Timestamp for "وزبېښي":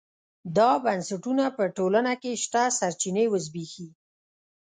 3.29-3.87